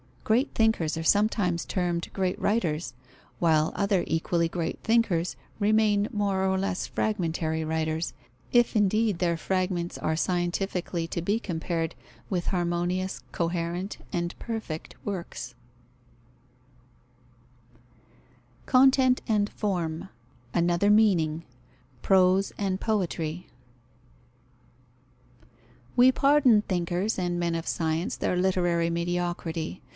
Great 0.23 0.51
thinkers 0.55 0.95
are 0.97 1.03
sometimes 1.03 1.65
termed 1.65 2.07
great 2.13 2.39
writers, 2.41 2.93
while 3.39 3.71
other 3.75 4.03
equally 4.07 4.47
great 4.47 4.79
thinkers 4.81 5.35
remain 5.59 6.07
more 6.11 6.45
or 6.47 6.57
less 6.57 6.87
fragmentary 6.87 7.65
writers, 7.65 8.13
if 8.53 8.73
indeed 8.75 9.19
their 9.19 9.35
fragments 9.35 9.97
are 9.97 10.15
scientifically 10.15 11.05
to 11.05 11.21
be 11.21 11.37
compared 11.37 11.93
with 12.29 12.47
harmonious, 12.47 13.21
coherent, 13.33 13.97
and 14.13 14.33
perfect 14.39 14.95
works. 15.03 15.53
Content 18.65 19.21
and 19.27 19.49
form: 19.49 20.07
another 20.53 20.89
meaning. 20.89 21.43
Prose 22.01 22.53
and 22.57 22.79
poetry. 22.79 23.47
We 25.97 26.11
pardon 26.11 26.61
thinkers 26.63 27.19
and 27.19 27.37
men 27.37 27.53
of 27.53 27.67
science 27.67 28.15
their 28.15 28.37
literary 28.37 28.89
mediocrity. 28.89 29.81